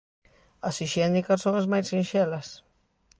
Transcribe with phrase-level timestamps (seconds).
[0.67, 2.47] As hixiénicas son as máis sinxelas.